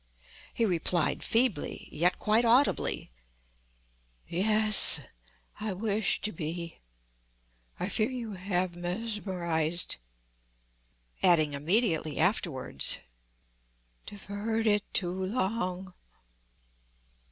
He 0.51 0.65
replied 0.65 1.21
feebly, 1.23 1.87
yet 1.91 2.17
quite 2.17 2.43
audibly, 2.43 3.11
"Yes, 4.27 4.99
I 5.59 5.73
wish 5.73 6.21
to 6.21 6.31
be. 6.31 6.79
I 7.79 7.87
fear 7.87 8.09
you 8.09 8.31
have 8.31 8.75
mesmerized"—adding 8.75 11.53
immediately 11.53 12.17
afterwards: 12.17 12.97
"I 14.11 14.15
fear 14.15 14.37
you 14.37 14.37
have 14.39 14.47
deferred 14.47 14.65
it 14.65 14.91
too 14.91 15.13
long." 15.23 15.93